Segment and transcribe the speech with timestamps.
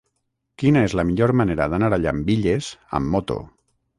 [0.61, 3.41] Quina és la millor manera d'anar a Llambilles amb moto?